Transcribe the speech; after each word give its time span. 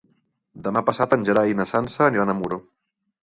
Demà 0.67 0.81
passat 0.87 1.13
en 1.17 1.27
Gerai 1.27 1.53
i 1.53 1.59
na 1.61 1.67
Sança 1.73 2.01
aniran 2.07 2.33
a 2.33 2.37
Muro. 2.39 2.59